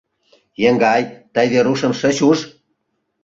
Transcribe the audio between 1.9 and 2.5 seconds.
шыч уж?